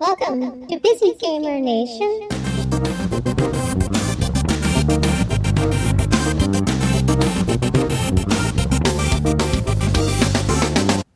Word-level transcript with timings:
Welcome 0.00 0.68
to 0.68 0.78
Busy 0.78 1.12
Gamer 1.14 1.58
Nation. 1.58 2.28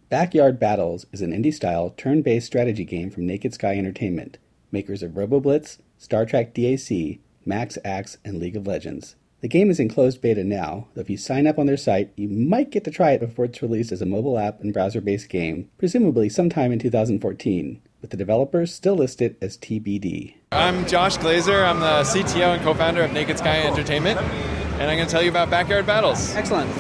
Backyard 0.09 0.59
Battles 0.59 1.07
is 1.13 1.23
an 1.23 1.31
indie 1.31 1.55
style, 1.55 1.91
turn 1.91 2.23
based 2.23 2.49
strategy 2.49 2.85
game 2.85 3.11
from 3.11 3.25
Naked 3.25 3.55
Sky 3.55 3.79
Entertainment, 3.79 4.39
makers 4.73 5.05
of 5.05 5.13
RoboBlitz, 5.13 5.79
Star 5.97 6.27
Trek 6.27 6.53
DAC, 6.53 7.21
Max 7.45 7.79
Axe, 7.85 8.19
and 8.25 8.41
League 8.41 8.57
of 8.57 8.67
Legends. 8.67 9.15
The 9.43 9.49
game 9.49 9.71
is 9.71 9.81
in 9.81 9.89
closed 9.89 10.23
beta 10.23 10.45
now, 10.45 10.87
though 10.95 11.01
if 11.01 11.11
you 11.11 11.17
sign 11.17 11.49
up 11.49 11.59
on 11.59 11.67
their 11.67 11.77
site, 11.77 12.13
you 12.15 12.29
might 12.29 12.71
get 12.71 12.85
to 12.85 12.93
try 12.93 13.11
it 13.11 13.19
before 13.19 13.45
it's 13.45 13.61
released 13.61 13.91
as 13.91 14.01
a 14.01 14.07
mobile 14.07 14.39
app 14.39 14.61
and 14.61 14.73
browser 14.73 15.01
based 15.01 15.29
game, 15.29 15.69
presumably 15.79 16.29
sometime 16.29 16.71
in 16.71 16.79
2014, 16.79 17.83
with 18.01 18.11
the 18.13 18.17
developers 18.17 18.73
still 18.73 18.95
listed 18.95 19.35
as 19.43 19.59
TBD. 19.59 20.35
I'm 20.53 20.87
Josh 20.87 21.17
Glazer. 21.19 21.67
I'm 21.67 21.81
the 21.81 22.05
CTO 22.05 22.55
and 22.55 22.63
co 22.63 22.73
founder 22.73 23.03
of 23.03 23.13
Naked 23.13 23.39
Sky 23.39 23.63
Entertainment, 23.63 24.21
and 24.21 24.89
I'm 24.89 24.97
going 24.97 25.09
to 25.09 25.13
tell 25.13 25.25
you 25.25 25.31
about 25.31 25.51
Backyard 25.51 25.87
Battles. 25.87 26.33
Excellent. 26.37 26.71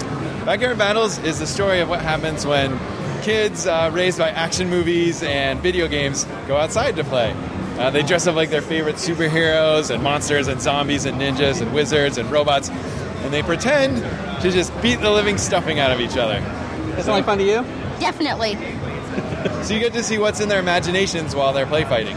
Backyard 0.46 0.78
Battles 0.78 1.18
is 1.24 1.40
the 1.40 1.48
story 1.48 1.80
of 1.80 1.88
what 1.88 2.00
happens 2.00 2.46
when 2.46 2.78
kids 3.22 3.66
uh, 3.66 3.90
raised 3.92 4.20
by 4.20 4.30
action 4.30 4.70
movies 4.70 5.24
and 5.24 5.58
video 5.58 5.88
games 5.88 6.26
go 6.46 6.56
outside 6.56 6.94
to 6.94 7.02
play. 7.02 7.34
Uh, 7.82 7.90
they 7.90 8.04
dress 8.04 8.28
up 8.28 8.36
like 8.36 8.48
their 8.48 8.62
favorite 8.62 8.94
superheroes 8.94 9.92
and 9.92 10.04
monsters 10.04 10.46
and 10.46 10.62
zombies 10.62 11.04
and 11.04 11.20
ninjas 11.20 11.60
and 11.60 11.74
wizards 11.74 12.16
and 12.16 12.30
robots, 12.30 12.68
and 12.70 13.34
they 13.34 13.42
pretend 13.42 13.96
to 14.40 14.52
just 14.52 14.72
beat 14.80 15.00
the 15.00 15.10
living 15.10 15.36
stuffing 15.36 15.80
out 15.80 15.90
of 15.90 15.98
each 15.98 16.16
other. 16.16 16.38
That's 16.94 17.08
only 17.08 17.24
fun 17.24 17.38
to 17.38 17.44
you? 17.44 17.64
Definitely. 17.98 18.56
So 19.64 19.74
you 19.74 19.80
get 19.80 19.92
to 19.94 20.02
see 20.02 20.18
what's 20.18 20.40
in 20.40 20.48
their 20.48 20.60
imaginations 20.60 21.34
while 21.34 21.52
they're 21.52 21.66
play 21.66 21.84
fighting. 21.84 22.16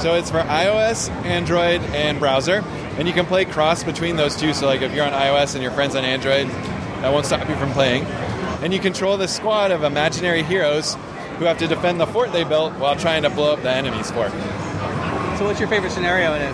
So 0.00 0.14
it's 0.14 0.30
for 0.30 0.40
iOS, 0.40 1.08
Android, 1.24 1.80
and 1.94 2.18
browser, 2.18 2.64
and 2.98 3.06
you 3.06 3.14
can 3.14 3.26
play 3.26 3.44
cross 3.44 3.84
between 3.84 4.16
those 4.16 4.36
two. 4.36 4.52
So 4.52 4.66
like 4.66 4.82
if 4.82 4.92
you're 4.92 5.04
on 5.04 5.12
iOS 5.12 5.54
and 5.54 5.62
your 5.62 5.72
friend's 5.72 5.94
on 5.94 6.04
Android, 6.04 6.48
that 6.48 7.12
won't 7.12 7.26
stop 7.26 7.48
you 7.48 7.54
from 7.56 7.70
playing. 7.72 8.04
And 8.62 8.72
you 8.72 8.80
control 8.80 9.16
this 9.16 9.34
squad 9.34 9.70
of 9.70 9.84
imaginary 9.84 10.42
heroes 10.42 10.96
who 11.38 11.44
have 11.44 11.58
to 11.58 11.68
defend 11.68 12.00
the 12.00 12.06
fort 12.06 12.32
they 12.32 12.44
built 12.44 12.72
while 12.74 12.96
trying 12.96 13.22
to 13.22 13.30
blow 13.30 13.52
up 13.52 13.62
the 13.62 13.70
enemy's 13.70 14.10
fort. 14.10 14.32
So, 15.40 15.46
what's 15.46 15.58
your 15.58 15.70
favorite 15.70 15.92
scenario 15.92 16.34
in 16.34 16.42
it? 16.42 16.52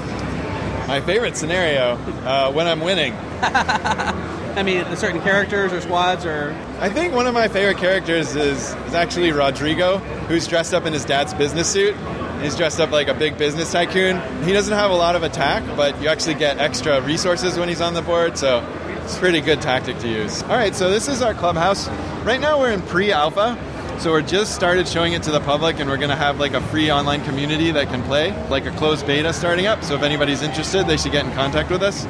My 0.87 1.01
favorite 1.01 1.37
scenario 1.37 1.95
uh, 2.25 2.53
when 2.53 2.69
I'm 2.69 2.79
winning. 2.79 3.15
I 3.43 4.63
mean, 4.65 4.85
the 4.85 4.95
certain 4.95 5.21
characters 5.23 5.73
or 5.73 5.81
squads 5.81 6.25
or. 6.25 6.57
I 6.79 6.89
think 6.89 7.13
one 7.13 7.27
of 7.27 7.35
my 7.35 7.49
favorite 7.49 7.79
characters 7.79 8.37
is, 8.37 8.77
is 8.87 8.95
actually 8.95 9.33
Rodrigo, 9.33 9.99
who's 10.29 10.47
dressed 10.47 10.73
up 10.73 10.87
in 10.87 10.93
his 10.93 11.05
dad's 11.05 11.35
business 11.35 11.69
suit. 11.69 11.97
He's 12.41 12.55
dressed 12.55 12.79
up 12.79 12.93
like 12.93 13.09
a 13.09 13.15
big 13.15 13.37
business 13.37 13.73
tycoon. 13.73 14.21
He 14.45 14.53
doesn't 14.53 14.73
have 14.73 14.93
a 14.93 14.97
lot 14.97 15.17
of 15.17 15.25
attack, 15.25 15.65
but 15.77 16.01
you 16.01 16.07
actually 16.07 16.35
get 16.35 16.59
extra 16.59 17.01
resources 17.01 17.59
when 17.59 17.69
he's 17.69 17.81
on 17.81 17.95
the 17.95 18.03
board, 18.03 18.39
so 18.39 18.65
it's 19.03 19.17
a 19.17 19.19
pretty 19.19 19.41
good 19.41 19.61
tactic 19.61 19.99
to 19.99 20.09
use. 20.09 20.45
All 20.45 20.51
right, 20.51 20.77
so 20.77 20.93
this 20.93 21.09
is 21.09 21.23
our 21.23 21.35
clubhouse. 21.35 21.89
Right 22.25 22.41
now 22.41 22.61
we're 22.61 22.71
in 22.71 22.83
pre-alpha, 22.83 23.59
so 23.99 24.11
we're 24.11 24.23
just 24.23 24.55
started 24.55 24.87
showing 24.87 25.13
it 25.15 25.23
to 25.25 25.31
the 25.31 25.41
public, 25.41 25.81
and 25.81 25.89
we're 25.89 25.97
going 25.97 26.11
to 26.11 26.17
have 26.17 26.39
like 26.39 26.55
a 26.55 26.61
free 26.61 26.91
online 26.91 27.25
community 27.25 27.71
that 27.73 27.89
can 27.89 28.03
play, 28.03 28.33
like 28.49 28.67
a 28.67 28.71
closed 28.73 29.07
beta 29.07 29.33
starting 29.33 29.67
up. 29.67 29.83
So 29.83 29.95
if 29.95 30.03
anybody's 30.03 30.43
interested, 30.43 30.87
they 30.87 30.97
should 30.97 31.13
get 31.13 31.25
in 31.25 31.33
contact 31.33 31.71
with 31.71 31.83
us. 31.83 32.07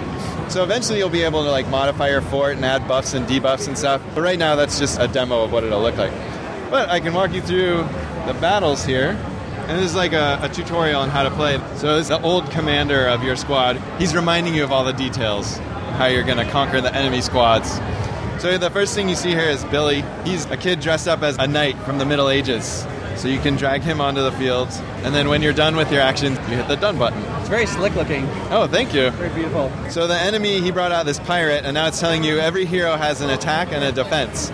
So 0.53 0.63
eventually 0.63 0.99
you'll 0.99 1.09
be 1.09 1.23
able 1.23 1.45
to 1.45 1.51
like 1.51 1.69
modify 1.69 2.11
your 2.11 2.23
fort 2.23 2.57
and 2.57 2.65
add 2.65 2.87
buffs 2.87 3.15
and 3.15 3.27
debuffs 3.27 3.69
and 3.69 3.77
stuff. 3.77 4.03
But 4.15 4.23
right 4.23 4.39
now 4.39 4.57
that's 4.57 4.79
just 4.79 5.01
a 5.01 5.09
demo 5.09 5.43
of 5.43 5.53
what 5.53 5.65
it'll 5.65 5.81
look 5.81 5.97
like. 5.97 6.13
But 6.71 6.89
I 6.89 7.01
can 7.01 7.15
walk 7.15 7.33
you 7.33 7.41
through 7.41 7.79
the 8.27 8.37
battles 8.41 8.85
here. 8.85 9.11
And 9.69 9.79
this 9.79 9.91
is 9.91 9.97
like 9.97 10.13
a, 10.13 10.39
a 10.43 10.49
tutorial 10.49 11.01
on 11.01 11.09
how 11.09 11.25
to 11.25 11.31
play. 11.31 11.59
So 11.77 11.97
this 11.97 12.03
is 12.03 12.09
the 12.09 12.23
old 12.23 12.51
commander 12.51 13.07
of 13.07 13.25
your 13.25 13.35
squad. 13.35 13.83
He's 13.99 14.15
reminding 14.15 14.55
you 14.55 14.63
of 14.63 14.71
all 14.71 14.85
the 14.85 14.93
details, 14.93 15.57
how 15.99 16.07
you're 16.07 16.23
going 16.23 16.39
to 16.39 16.49
conquer 16.51 16.81
the 16.81 16.95
enemy 16.95 17.21
squads. 17.21 17.81
So 18.39 18.59
the 18.59 18.71
first 18.71 18.95
thing 18.95 19.09
you 19.09 19.15
see 19.17 19.31
here 19.31 19.41
is 19.49 19.65
Billy. 19.65 20.05
He's 20.25 20.45
a 20.47 20.57
kid 20.57 20.81
dressed 20.81 21.09
up 21.09 21.23
as 21.23 21.37
a 21.39 21.47
knight 21.47 21.77
from 21.81 21.99
the 21.99 22.05
Middle 22.05 22.29
Ages. 22.29 22.87
So 23.17 23.29
you 23.29 23.41
can 23.41 23.57
drag 23.57 23.81
him 23.81 23.99
onto 24.03 24.21
the 24.23 24.33
field, 24.33 24.69
and 25.03 25.15
then 25.15 25.31
when 25.31 25.41
you're 25.41 25.55
done 25.55 25.75
with 25.75 25.91
your 25.91 26.03
action, 26.03 26.35
you 26.35 26.57
hit 26.57 26.69
the 26.69 26.77
done 26.77 26.99
button. 26.99 27.19
It's 27.41 27.49
very 27.49 27.65
slick 27.65 27.95
looking, 27.95 28.27
Oh, 28.51 28.67
thank 28.71 28.93
you. 28.93 29.09
very 29.13 29.31
beautiful. 29.35 29.73
So 29.89 30.07
the 30.07 30.19
enemy, 30.19 30.61
he 30.61 30.71
brought 30.71 30.93
out 30.93 31.07
this 31.07 31.19
pirate, 31.21 31.65
and 31.65 31.73
now 31.73 31.87
it's 31.87 31.99
telling 31.99 32.23
you 32.25 32.39
every 32.39 32.67
hero 32.67 32.95
has 32.97 33.23
an 33.23 33.31
attack 33.31 33.69
and 33.73 33.83
a 33.83 33.91
defense. 33.91 34.51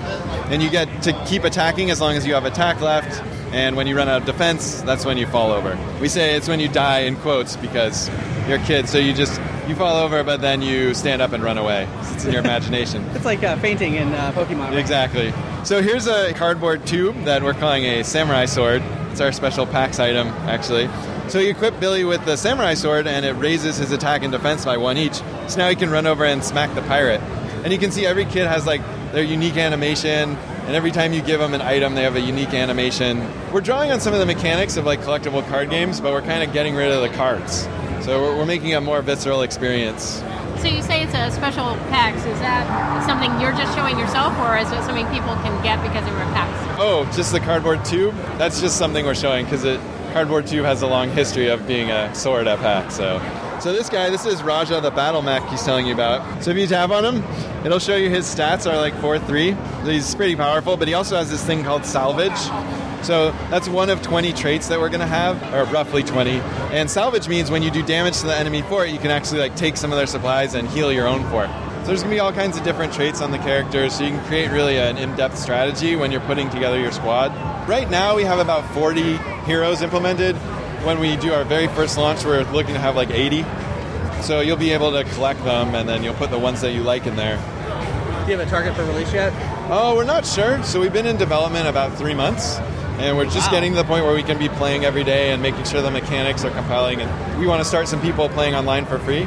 And 0.47 0.62
you 0.62 0.70
get 0.70 1.03
to 1.03 1.12
keep 1.26 1.43
attacking 1.43 1.91
as 1.91 2.00
long 2.00 2.14
as 2.16 2.25
you 2.25 2.34
have 2.34 2.44
attack 2.44 2.81
left, 2.81 3.20
and 3.53 3.75
when 3.75 3.88
you 3.88 3.97
run 3.97 4.09
out 4.09 4.20
of 4.20 4.26
defense, 4.26 4.81
that's 4.82 5.04
when 5.04 5.19
you 5.19 5.26
fall 5.26 5.50
over. 5.50 5.76
We 6.00 6.09
say 6.09 6.37
it's 6.37 6.47
when 6.47 6.60
you 6.60 6.69
die 6.69 7.00
in 7.00 7.16
quotes 7.16 7.56
because 7.56 8.09
you're 8.48 8.58
a 8.58 8.64
kid, 8.64 8.88
so 8.88 8.98
you 8.98 9.12
just 9.12 9.41
you 9.69 9.75
fall 9.76 9.97
over, 9.97 10.25
but 10.25 10.41
then 10.41 10.60
you 10.62 10.92
stand 10.94 11.22
up 11.22 11.32
and 11.32 11.42
run 11.42 11.56
away. 11.58 11.88
It's 12.14 12.25
in 12.25 12.32
your 12.32 12.42
imagination. 12.42 13.04
It's 13.14 13.25
like 13.25 13.42
uh, 13.44 13.56
fainting 13.58 13.94
in 13.94 14.12
uh, 14.12 14.32
Pokemon. 14.32 14.70
right? 14.70 14.78
Exactly. 14.78 15.32
So 15.64 15.80
here's 15.82 16.06
a 16.08 16.32
cardboard 16.34 16.84
tube 16.86 17.25
that 17.25 17.42
we're 17.42 17.54
calling 17.54 17.84
a 17.84 18.02
samurai 18.02 18.47
sword. 18.47 18.82
It's 19.12 19.20
our 19.20 19.31
special 19.31 19.66
PAX 19.66 20.00
item, 20.00 20.28
actually. 20.48 20.88
So 21.28 21.38
you 21.38 21.50
equip 21.50 21.78
Billy 21.78 22.02
with 22.04 22.25
the 22.25 22.36
samurai 22.36 22.75
sword, 22.75 23.06
and 23.06 23.25
it 23.25 23.34
raises 23.34 23.76
his 23.76 23.92
attack 23.92 24.22
and 24.22 24.32
defense 24.32 24.64
by 24.64 24.76
one 24.76 24.97
each. 24.97 25.14
So 25.47 25.58
now 25.58 25.69
he 25.69 25.76
can 25.76 25.91
run 25.91 26.06
over 26.06 26.25
and 26.25 26.42
smack 26.42 26.75
the 26.75 26.82
pirate. 26.82 27.20
And 27.62 27.72
you 27.72 27.78
can 27.78 27.92
see 27.92 28.04
every 28.04 28.25
kid 28.25 28.48
has 28.48 28.66
like 28.66 28.81
their 29.12 29.22
unique 29.22 29.56
animation, 29.56 30.36
and 30.66 30.75
every 30.75 30.91
time 30.91 31.12
you 31.12 31.22
give 31.22 31.38
them 31.38 31.54
an 31.54 31.60
item, 31.60 31.94
they 31.94 32.02
have 32.02 32.16
a 32.16 32.20
unique 32.20 32.54
animation. 32.54 33.20
We're 33.52 33.60
drawing 33.60 33.92
on 33.92 34.00
some 34.00 34.14
of 34.14 34.19
the 34.19 34.26
mechanics 34.26 34.76
of 34.76 34.84
like 34.84 35.00
collectible 35.00 35.47
card 35.48 35.70
games, 35.70 36.00
but 36.00 36.12
we're 36.12 36.22
kind 36.22 36.42
of 36.42 36.52
getting 36.52 36.75
rid 36.75 36.91
of 36.91 37.02
the 37.02 37.10
cards. 37.16 37.69
So 38.02 38.20
we're, 38.20 38.36
we're 38.36 38.46
making 38.46 38.74
a 38.74 38.80
more 38.80 39.00
visceral 39.00 39.42
experience. 39.42 40.22
So 40.58 40.66
you 40.68 40.82
say 40.82 41.02
it's 41.02 41.14
a 41.14 41.30
special 41.30 41.64
PAX. 41.90 42.18
Is 42.18 42.38
that 42.40 43.06
something 43.06 43.30
you're 43.40 43.52
just 43.52 43.76
showing 43.76 43.98
yourself, 43.98 44.36
or 44.40 44.56
is 44.56 44.66
it 44.72 44.82
something 44.84 45.06
people 45.06 45.34
can 45.42 45.62
get 45.62 45.80
because 45.82 46.06
of 46.08 46.14
a 46.14 46.24
PAX? 46.34 46.80
Oh, 46.80 47.04
just 47.14 47.32
the 47.32 47.40
cardboard 47.40 47.84
tube? 47.84 48.14
That's 48.38 48.60
just 48.60 48.76
something 48.76 49.04
we're 49.04 49.14
showing 49.14 49.44
because 49.44 49.64
it 49.64 49.80
cardboard 50.12 50.46
tube 50.46 50.64
has 50.64 50.82
a 50.82 50.86
long 50.86 51.10
history 51.10 51.48
of 51.48 51.66
being 51.66 51.90
a 51.90 52.14
sword 52.14 52.46
at 52.46 52.58
PAX. 52.58 52.96
So, 52.96 53.20
so 53.60 53.72
this 53.72 53.88
guy, 53.88 54.10
this 54.10 54.26
is 54.26 54.42
Raja, 54.42 54.80
the 54.80 54.90
battle 54.90 55.22
mech 55.22 55.42
he's 55.48 55.62
telling 55.62 55.86
you 55.86 55.94
about. 55.94 56.42
So 56.42 56.50
if 56.50 56.56
you 56.56 56.66
tap 56.66 56.90
on 56.90 57.04
him, 57.04 57.24
it'll 57.64 57.78
show 57.78 57.96
you 57.96 58.10
his 58.10 58.26
stats 58.26 58.70
are 58.70 58.76
like 58.76 58.94
four 58.96 59.20
three. 59.20 59.56
He's 59.84 60.12
pretty 60.14 60.34
powerful, 60.34 60.76
but 60.76 60.88
he 60.88 60.94
also 60.94 61.16
has 61.16 61.30
this 61.30 61.44
thing 61.44 61.62
called 61.62 61.84
salvage. 61.84 62.32
So 63.02 63.32
that's 63.50 63.68
one 63.68 63.90
of 63.90 64.00
20 64.02 64.32
traits 64.32 64.68
that 64.68 64.78
we're 64.78 64.88
going 64.88 65.00
to 65.00 65.06
have, 65.06 65.42
or 65.52 65.64
roughly 65.72 66.02
20. 66.02 66.30
And 66.70 66.90
salvage 66.90 67.28
means 67.28 67.50
when 67.50 67.62
you 67.62 67.70
do 67.70 67.82
damage 67.82 68.20
to 68.20 68.26
the 68.26 68.36
enemy 68.36 68.62
fort, 68.62 68.90
you 68.90 68.98
can 68.98 69.10
actually 69.10 69.40
like 69.40 69.56
take 69.56 69.76
some 69.76 69.90
of 69.90 69.98
their 69.98 70.06
supplies 70.06 70.54
and 70.54 70.68
heal 70.68 70.92
your 70.92 71.06
own 71.08 71.28
fort. 71.30 71.50
So 71.82 71.88
there's 71.88 72.02
going 72.02 72.10
to 72.10 72.16
be 72.16 72.20
all 72.20 72.32
kinds 72.32 72.56
of 72.56 72.62
different 72.62 72.92
traits 72.92 73.20
on 73.20 73.32
the 73.32 73.38
characters, 73.38 73.96
so 73.96 74.04
you 74.04 74.10
can 74.10 74.24
create 74.26 74.52
really 74.52 74.78
an 74.78 74.96
in-depth 74.98 75.36
strategy 75.36 75.96
when 75.96 76.12
you're 76.12 76.20
putting 76.20 76.48
together 76.48 76.78
your 76.78 76.92
squad. 76.92 77.32
Right 77.68 77.90
now 77.90 78.14
we 78.14 78.22
have 78.22 78.38
about 78.38 78.64
40 78.72 79.16
heroes 79.46 79.82
implemented. 79.82 80.36
When 80.84 81.00
we 81.00 81.16
do 81.16 81.32
our 81.32 81.42
very 81.42 81.66
first 81.66 81.98
launch, 81.98 82.24
we're 82.24 82.44
looking 82.52 82.74
to 82.74 82.80
have 82.80 82.94
like 82.94 83.10
80. 83.10 83.44
So 84.22 84.40
you'll 84.40 84.56
be 84.56 84.70
able 84.70 84.92
to 84.92 85.02
collect 85.02 85.42
them, 85.42 85.74
and 85.74 85.88
then 85.88 86.04
you'll 86.04 86.14
put 86.14 86.30
the 86.30 86.38
ones 86.38 86.60
that 86.60 86.72
you 86.72 86.84
like 86.84 87.06
in 87.08 87.16
there. 87.16 87.36
Do 87.36 88.30
you 88.30 88.38
have 88.38 88.46
a 88.46 88.50
target 88.50 88.76
for 88.76 88.84
release 88.84 89.12
yet? 89.12 89.32
Oh, 89.69 89.96
we're 89.96 90.04
not 90.04 90.24
sure. 90.24 90.62
So 90.62 90.78
we've 90.78 90.92
been 90.92 91.06
in 91.06 91.16
development 91.16 91.66
about 91.66 91.98
three 91.98 92.14
months, 92.14 92.58
and 93.02 93.16
we're 93.16 93.24
just 93.24 93.48
Wow. 93.48 93.52
getting 93.52 93.72
to 93.72 93.76
the 93.78 93.84
point 93.84 94.04
where 94.04 94.14
we 94.14 94.22
can 94.22 94.38
be 94.38 94.48
playing 94.48 94.84
every 94.84 95.02
day 95.04 95.32
and 95.32 95.42
making 95.42 95.64
sure 95.64 95.82
the 95.82 95.90
mechanics 95.90 96.44
are 96.44 96.50
compelling. 96.50 97.00
And 97.00 97.10
we 97.40 97.46
want 97.46 97.60
to 97.60 97.64
start 97.64 97.88
some 97.88 98.00
people 98.00 98.28
playing 98.28 98.54
online 98.54 98.84
for 98.86 98.98
free, 98.98 99.26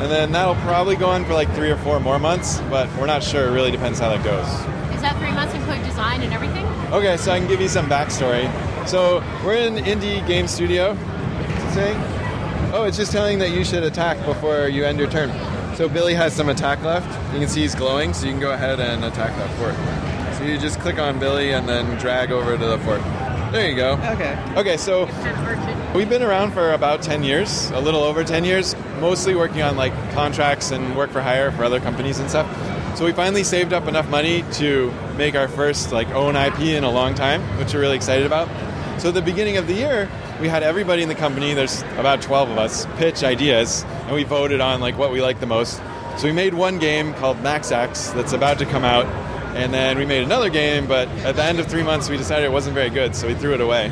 and 0.00 0.10
then 0.10 0.32
that'll 0.32 0.54
probably 0.56 0.96
go 0.96 1.08
on 1.10 1.24
for 1.24 1.34
like 1.34 1.52
three 1.54 1.70
or 1.70 1.76
four 1.76 1.98
more 2.00 2.18
months. 2.18 2.60
But 2.70 2.88
we're 2.98 3.06
not 3.06 3.22
sure. 3.22 3.48
It 3.48 3.52
really 3.52 3.70
depends 3.70 3.98
how 3.98 4.10
that 4.10 4.22
goes. 4.22 4.46
Is 4.94 5.02
that 5.02 5.16
three 5.18 5.32
months 5.32 5.54
include 5.54 5.82
design 5.84 6.22
and 6.22 6.32
everything? 6.32 6.66
Okay, 6.92 7.16
so 7.16 7.32
I 7.32 7.38
can 7.38 7.48
give 7.48 7.60
you 7.60 7.68
some 7.68 7.86
backstory. 7.86 8.48
So 8.86 9.22
we're 9.44 9.54
in 9.54 9.76
indie 9.84 10.24
game 10.26 10.46
studio. 10.46 10.94
What's 10.94 11.64
it 11.64 11.74
saying? 11.74 12.02
Oh, 12.72 12.84
it's 12.84 12.96
just 12.96 13.10
telling 13.10 13.38
that 13.40 13.50
you 13.50 13.64
should 13.64 13.82
attack 13.82 14.24
before 14.24 14.68
you 14.68 14.84
end 14.84 14.98
your 14.98 15.10
turn. 15.10 15.32
So 15.76 15.88
Billy 15.88 16.14
has 16.14 16.32
some 16.32 16.48
attack 16.48 16.82
left. 16.84 17.08
You 17.32 17.40
can 17.40 17.48
see 17.48 17.62
he's 17.62 17.74
glowing, 17.74 18.12
so 18.14 18.26
you 18.26 18.32
can 18.32 18.40
go 18.40 18.52
ahead 18.52 18.78
and 18.80 19.04
attack 19.04 19.34
that 19.36 19.50
fort. 19.58 19.74
So 20.40 20.46
you 20.46 20.56
just 20.56 20.80
click 20.80 20.98
on 20.98 21.18
Billy 21.18 21.52
and 21.52 21.68
then 21.68 21.98
drag 21.98 22.32
over 22.32 22.56
to 22.56 22.66
the 22.66 22.78
fort. 22.78 23.02
There 23.52 23.68
you 23.68 23.76
go. 23.76 23.92
Okay. 23.92 24.42
Okay, 24.56 24.76
so 24.78 25.04
Kind 25.06 25.36
of 25.36 25.46
urgent. 25.46 25.94
We've 25.94 26.08
been 26.08 26.22
around 26.22 26.52
for 26.52 26.72
about 26.72 27.02
10 27.02 27.22
years, 27.22 27.70
a 27.72 27.78
little 27.78 28.02
over 28.02 28.24
10 28.24 28.46
years, 28.46 28.74
mostly 29.00 29.34
working 29.34 29.60
on 29.60 29.76
like 29.76 29.92
contracts 30.14 30.70
and 30.70 30.96
work 30.96 31.10
for 31.10 31.20
hire 31.20 31.52
for 31.52 31.64
other 31.64 31.78
companies 31.78 32.20
and 32.20 32.30
stuff. 32.30 32.48
So 32.96 33.04
we 33.04 33.12
finally 33.12 33.44
saved 33.44 33.74
up 33.74 33.86
enough 33.86 34.08
money 34.08 34.42
to 34.52 34.90
make 35.18 35.34
our 35.34 35.46
first 35.46 35.92
like 35.92 36.08
own 36.12 36.36
IP 36.36 36.60
in 36.60 36.84
a 36.84 36.90
long 36.90 37.14
time, 37.14 37.42
which 37.58 37.74
we're 37.74 37.80
really 37.80 37.96
excited 37.96 38.24
about. 38.24 38.48
So 38.98 39.08
at 39.08 39.14
the 39.14 39.20
beginning 39.20 39.58
of 39.58 39.66
the 39.66 39.74
year, 39.74 40.08
we 40.40 40.48
had 40.48 40.62
everybody 40.62 41.02
in 41.02 41.10
the 41.10 41.14
company, 41.14 41.52
there's 41.52 41.82
about 41.98 42.22
12 42.22 42.48
of 42.48 42.56
us, 42.56 42.86
pitch 42.96 43.24
ideas, 43.24 43.84
and 44.06 44.14
we 44.14 44.24
voted 44.24 44.62
on 44.62 44.80
like 44.80 44.96
what 44.96 45.12
we 45.12 45.20
liked 45.20 45.40
the 45.40 45.46
most. 45.46 45.82
So 46.16 46.24
we 46.24 46.32
made 46.32 46.54
one 46.54 46.78
game 46.78 47.12
called 47.12 47.42
Max 47.42 47.72
Axe 47.72 48.08
that's 48.12 48.32
about 48.32 48.58
to 48.60 48.64
come 48.64 48.84
out, 48.84 49.06
and 49.54 49.72
then 49.74 49.98
we 49.98 50.06
made 50.06 50.22
another 50.22 50.48
game, 50.50 50.86
but 50.86 51.08
at 51.24 51.36
the 51.36 51.44
end 51.44 51.60
of 51.60 51.66
three 51.66 51.82
months 51.82 52.08
we 52.08 52.16
decided 52.16 52.44
it 52.44 52.52
wasn't 52.52 52.74
very 52.74 52.90
good, 52.90 53.14
so 53.14 53.26
we 53.26 53.34
threw 53.34 53.54
it 53.54 53.60
away. 53.60 53.90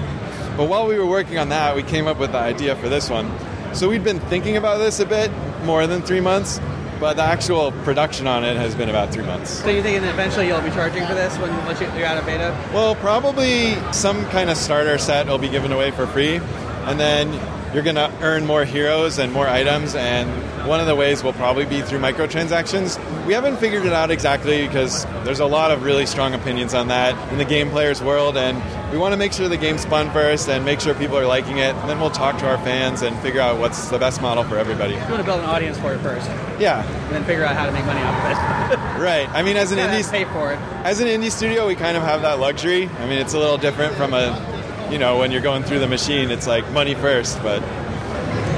But 0.56 0.68
while 0.68 0.86
we 0.86 0.98
were 0.98 1.06
working 1.06 1.38
on 1.38 1.50
that, 1.50 1.76
we 1.76 1.82
came 1.82 2.06
up 2.06 2.18
with 2.18 2.32
the 2.32 2.38
idea 2.38 2.74
for 2.76 2.88
this 2.88 3.08
one. 3.10 3.30
So 3.74 3.88
we'd 3.88 4.04
been 4.04 4.20
thinking 4.20 4.56
about 4.56 4.78
this 4.78 4.98
a 5.00 5.06
bit 5.06 5.30
more 5.64 5.86
than 5.86 6.02
three 6.02 6.20
months, 6.20 6.60
but 6.98 7.14
the 7.14 7.22
actual 7.22 7.70
production 7.84 8.26
on 8.26 8.44
it 8.44 8.56
has 8.56 8.74
been 8.74 8.88
about 8.88 9.12
three 9.12 9.24
months. 9.24 9.50
So 9.50 9.68
you 9.70 9.82
thinking 9.82 10.02
that 10.02 10.10
eventually 10.14 10.48
you'll 10.48 10.60
be 10.62 10.70
charging 10.70 11.06
for 11.06 11.14
this 11.14 11.36
when 11.38 11.54
once 11.64 11.80
you- 11.80 11.86
you're 11.96 12.06
out 12.06 12.16
of 12.18 12.26
beta? 12.26 12.52
Well, 12.74 12.94
probably 12.96 13.76
some 13.92 14.24
kind 14.30 14.50
of 14.50 14.56
starter 14.56 14.98
set 14.98 15.26
will 15.28 15.38
be 15.38 15.48
given 15.48 15.70
away 15.70 15.90
for 15.92 16.06
free, 16.06 16.40
and 16.86 16.98
then 16.98 17.38
you're 17.72 17.82
going 17.84 17.96
to 17.96 18.10
earn 18.22 18.46
more 18.46 18.64
heroes 18.64 19.18
and 19.18 19.32
more 19.32 19.46
items, 19.46 19.94
and 19.94 20.28
one 20.68 20.80
of 20.80 20.86
the 20.86 20.94
ways 20.94 21.24
will 21.24 21.32
probably 21.32 21.64
be 21.64 21.80
through 21.82 21.98
microtransactions. 21.98 22.98
We 23.26 23.32
haven't 23.32 23.56
figured 23.56 23.84
it 23.86 23.92
out 23.92 24.10
exactly 24.10 24.66
because 24.66 25.04
there's 25.24 25.40
a 25.40 25.46
lot 25.46 25.70
of 25.70 25.82
really 25.82 26.06
strong 26.06 26.34
opinions 26.34 26.74
on 26.74 26.88
that 26.88 27.16
in 27.32 27.38
the 27.38 27.44
game 27.44 27.70
players 27.70 28.02
world, 28.02 28.36
and 28.36 28.56
we 28.92 28.98
want 28.98 29.12
to 29.12 29.16
make 29.16 29.32
sure 29.32 29.48
the 29.48 29.56
game's 29.56 29.84
fun 29.84 30.10
first 30.12 30.48
and 30.48 30.64
make 30.64 30.80
sure 30.80 30.94
people 30.94 31.16
are 31.18 31.26
liking 31.26 31.58
it, 31.58 31.74
and 31.74 31.88
then 31.88 31.98
we'll 32.00 32.10
talk 32.10 32.38
to 32.38 32.46
our 32.48 32.58
fans 32.58 33.02
and 33.02 33.18
figure 33.20 33.40
out 33.40 33.58
what's 33.58 33.88
the 33.88 33.98
best 33.98 34.20
model 34.22 34.44
for 34.44 34.58
everybody. 34.58 34.94
You 34.94 35.00
want 35.00 35.16
to 35.16 35.24
build 35.24 35.40
an 35.40 35.46
audience 35.46 35.78
for 35.78 35.92
it 35.94 35.98
first, 36.00 36.26
Yeah, 36.60 36.84
and 36.84 37.14
then 37.14 37.24
figure 37.24 37.44
out 37.44 37.56
how 37.56 37.66
to 37.66 37.72
make 37.72 37.84
money 37.86 38.00
off 38.02 38.24
of 38.24 38.30
it. 38.32 38.78
right. 39.02 39.28
I 39.30 39.42
mean, 39.42 39.56
as 39.56 39.72
an 39.72 39.78
Yeah, 39.78 39.88
indie 39.98 40.10
pay 40.10 40.24
for 40.26 40.52
it. 40.52 40.58
as 40.84 41.00
an 41.00 41.06
indie 41.08 41.30
studio, 41.30 41.66
we 41.66 41.74
kind 41.74 41.96
of 41.96 42.02
have 42.02 42.22
that 42.22 42.38
luxury. 42.38 42.88
I 42.88 43.06
mean, 43.06 43.18
it's 43.18 43.34
a 43.34 43.38
little 43.38 43.58
different 43.58 43.94
from 43.94 44.12
a, 44.12 44.88
you 44.90 44.98
know, 44.98 45.18
when 45.18 45.30
you're 45.32 45.40
going 45.42 45.62
through 45.62 45.78
the 45.80 45.88
machine, 45.88 46.30
it's 46.30 46.46
like 46.46 46.68
money 46.72 46.94
first. 46.94 47.42
But 47.42 47.62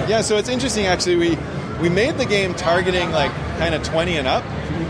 yeah, 0.08 0.22
so 0.22 0.36
it's 0.38 0.48
interesting 0.48 0.86
actually. 0.86 1.16
We 1.16 1.36
we 1.80 1.88
made 1.88 2.18
the 2.18 2.26
game 2.26 2.54
targeting 2.54 3.10
like 3.10 3.32
kind 3.58 3.74
of 3.74 3.82
20 3.82 4.18
and 4.18 4.28
up 4.28 4.44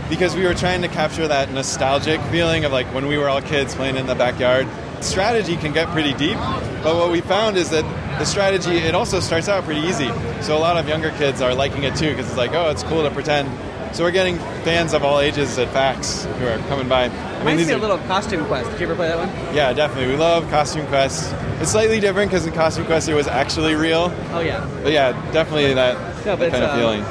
because 0.09 0.35
we 0.35 0.45
were 0.45 0.53
trying 0.53 0.81
to 0.81 0.89
capture 0.89 1.27
that 1.27 1.51
nostalgic 1.51 2.19
feeling 2.23 2.65
of 2.65 2.71
like 2.71 2.85
when 2.93 3.07
we 3.07 3.17
were 3.17 3.29
all 3.29 3.41
kids 3.41 3.73
playing 3.73 3.95
in 3.95 4.07
the 4.07 4.15
backyard. 4.15 4.67
Strategy 4.99 5.55
can 5.55 5.71
get 5.71 5.87
pretty 5.89 6.13
deep, 6.13 6.37
but 6.83 6.95
what 6.95 7.09
we 7.11 7.21
found 7.21 7.57
is 7.57 7.69
that 7.69 7.83
the 8.19 8.25
strategy 8.25 8.77
it 8.77 8.93
also 8.93 9.19
starts 9.19 9.47
out 9.47 9.63
pretty 9.63 9.81
easy. 9.81 10.09
So 10.41 10.55
a 10.55 10.59
lot 10.59 10.77
of 10.77 10.87
younger 10.87 11.11
kids 11.11 11.41
are 11.41 11.55
liking 11.55 11.83
it 11.83 11.95
too 11.95 12.09
because 12.09 12.27
it's 12.27 12.37
like, 12.37 12.51
oh, 12.51 12.69
it's 12.69 12.83
cool 12.83 13.03
to 13.03 13.09
pretend. 13.09 13.49
So 13.93 14.03
we're 14.05 14.11
getting 14.11 14.37
fans 14.63 14.93
of 14.93 15.03
all 15.03 15.19
ages 15.19 15.57
at 15.59 15.71
PAX 15.73 16.23
who 16.23 16.47
are 16.47 16.57
coming 16.69 16.87
by. 16.87 17.05
I 17.05 17.39
Reminds 17.39 17.59
these 17.59 17.67
me 17.67 17.73
a 17.73 17.77
are- 17.77 17.79
little 17.79 17.97
Costume 17.99 18.45
Quest. 18.45 18.69
Did 18.71 18.79
you 18.79 18.85
ever 18.85 18.95
play 18.95 19.09
that 19.09 19.17
one? 19.17 19.55
yeah, 19.55 19.73
definitely. 19.73 20.07
We 20.13 20.17
love 20.17 20.49
Costume 20.49 20.87
Quest. 20.87 21.35
It's 21.59 21.71
slightly 21.71 21.99
different 21.99 22.31
because 22.31 22.45
in 22.45 22.53
Costume 22.53 22.85
Quest 22.85 23.09
it 23.09 23.13
was 23.13 23.27
actually 23.27 23.75
real. 23.75 24.11
Oh 24.31 24.39
yeah. 24.39 24.65
But 24.81 24.93
yeah, 24.93 25.11
definitely 25.33 25.73
that, 25.73 25.95
No, 26.25 26.35
that 26.37 26.41
it's, 26.47 26.51
kind 26.53 26.63
of 26.63 26.69
um, 26.71 26.79
feeling. 26.79 27.01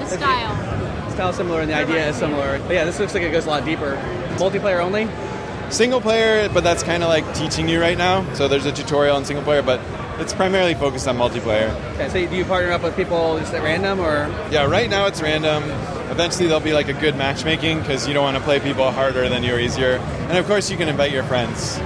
The 0.00 0.06
style. 0.16 1.10
Style 1.12 1.32
similar 1.32 1.60
and 1.60 1.70
the 1.70 1.74
idea 1.76 2.08
is 2.08 2.16
similar. 2.16 2.58
But 2.60 2.72
yeah, 2.72 2.84
this 2.84 2.98
looks 2.98 3.14
like 3.14 3.22
it 3.22 3.30
goes 3.30 3.46
a 3.46 3.50
lot 3.50 3.64
deeper. 3.64 3.94
Multiplayer 4.36 4.80
only. 4.80 5.08
Single 5.70 6.00
player, 6.00 6.48
but 6.48 6.64
that's 6.64 6.82
kind 6.82 7.02
of 7.04 7.08
like 7.08 7.32
teaching 7.34 7.68
you 7.68 7.80
right 7.80 7.96
now. 7.96 8.30
So 8.34 8.48
there's 8.48 8.66
a 8.66 8.72
tutorial 8.72 9.16
in 9.18 9.24
single 9.24 9.44
player, 9.44 9.62
but 9.62 9.80
it's 10.18 10.32
primarily 10.32 10.74
focused 10.74 11.08
on 11.08 11.16
multiplayer. 11.16 11.74
Okay, 11.94 12.08
so 12.08 12.30
do 12.30 12.36
you 12.36 12.44
partner 12.44 12.72
up 12.72 12.82
with 12.82 12.96
people 12.96 13.38
just 13.38 13.52
at 13.52 13.62
random 13.62 14.00
or? 14.00 14.28
Yeah, 14.50 14.66
right 14.66 14.88
now 14.88 15.06
it's 15.06 15.20
random. 15.20 15.64
Eventually 16.10 16.46
there'll 16.46 16.60
be 16.60 16.72
like 16.72 16.88
a 16.88 16.92
good 16.92 17.16
matchmaking 17.16 17.80
because 17.80 18.06
you 18.06 18.14
don't 18.14 18.24
want 18.24 18.36
to 18.36 18.42
play 18.42 18.60
people 18.60 18.90
harder 18.90 19.28
than 19.28 19.42
you 19.42 19.54
or 19.54 19.58
easier. 19.58 19.96
And 20.28 20.38
of 20.38 20.46
course 20.46 20.70
you 20.70 20.76
can 20.76 20.88
invite 20.88 21.12
your 21.12 21.24
friends. 21.24 21.80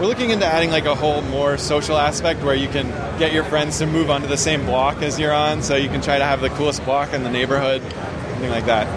We're 0.00 0.06
looking 0.06 0.30
into 0.30 0.46
adding 0.46 0.70
like 0.70 0.86
a 0.86 0.94
whole 0.94 1.20
more 1.22 1.58
social 1.58 1.98
aspect 1.98 2.42
where 2.42 2.54
you 2.54 2.68
can 2.68 2.88
get 3.18 3.34
your 3.34 3.44
friends 3.44 3.78
to 3.78 3.86
move 3.86 4.10
onto 4.10 4.26
the 4.26 4.36
same 4.36 4.64
block 4.64 5.02
as 5.02 5.18
you're 5.18 5.34
on, 5.34 5.62
so 5.62 5.76
you 5.76 5.90
can 5.90 6.00
try 6.00 6.16
to 6.16 6.24
have 6.24 6.40
the 6.40 6.48
coolest 6.50 6.82
block 6.86 7.12
in 7.12 7.22
the 7.22 7.30
neighborhood, 7.30 7.82
something 7.82 8.48
like 8.48 8.64
that. 8.64 8.88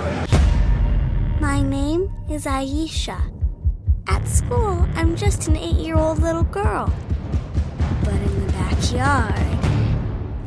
My 1.42 1.62
name 1.62 2.10
is 2.30 2.46
Aisha. 2.46 3.20
At 4.08 4.26
school, 4.30 4.88
I'm 4.96 5.18
just 5.18 5.50
an 5.50 5.58
eight 5.58 5.76
year 5.76 5.98
old 5.98 6.20
little 6.20 6.44
girl. 6.44 6.94
Backyard, 8.94 9.34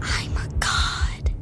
I'm 0.02 0.37
a 0.37 0.48
god. 0.60 1.32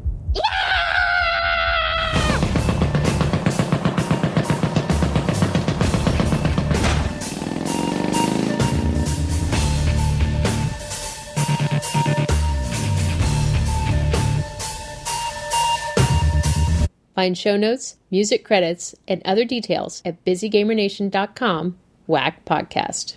Find 17.14 17.36
show 17.36 17.58
notes, 17.58 17.96
music 18.10 18.46
credits, 18.46 18.94
and 19.06 19.20
other 19.26 19.44
details 19.44 20.00
at 20.06 20.24
busygamernation.com 20.24 21.76
whack 22.06 22.46
podcast. 22.46 23.12